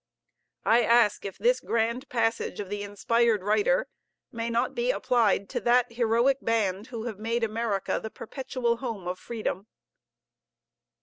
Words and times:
I 0.65 0.81
ask 0.81 1.25
if 1.25 1.37
this 1.37 1.59
grand 1.59 2.09
passage 2.09 2.59
of 2.59 2.69
the 2.71 2.81
inspired 2.81 3.43
writer 3.43 3.87
may 4.31 4.49
not 4.49 4.73
be 4.73 4.89
applied 4.89 5.47
to 5.51 5.59
that 5.61 5.91
heroic 5.93 6.39
band 6.41 6.87
who 6.87 7.03
have 7.03 7.19
made 7.19 7.43
America 7.43 7.99
the 8.01 8.09
perpetual 8.09 8.77
home 8.77 9.07
of 9.07 9.19
freedom? 9.19 9.67